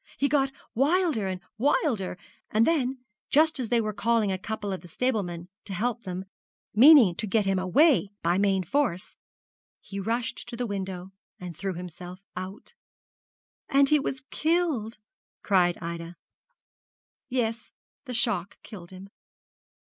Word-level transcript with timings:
He 0.17 0.27
got 0.27 0.51
wilder 0.73 1.27
and 1.27 1.41
wilder; 1.59 2.17
and 2.49 2.65
then, 2.65 3.01
just 3.29 3.59
as 3.59 3.69
they 3.69 3.79
were 3.79 3.93
calling 3.93 4.31
a 4.31 4.37
couple 4.39 4.73
of 4.73 4.81
the 4.81 4.87
stablemen 4.87 5.47
to 5.65 5.75
help 5.75 6.05
them, 6.05 6.25
meaning 6.73 7.13
to 7.13 7.27
get 7.27 7.45
him 7.45 7.59
away 7.59 8.09
by 8.23 8.39
main 8.39 8.63
force, 8.63 9.15
he 9.79 9.99
rushed 9.99 10.49
to 10.49 10.57
the 10.57 10.65
window 10.65 11.11
and 11.39 11.55
threw 11.55 11.75
himself 11.75 12.19
out.' 12.35 12.73
'And 13.69 13.89
he 13.89 13.99
was 13.99 14.23
killed!' 14.31 14.97
cried 15.43 15.77
Ida. 15.79 16.15
'Yes; 17.29 17.69
the 18.05 18.15
shock 18.15 18.57
killed 18.63 18.89
him. 18.89 19.09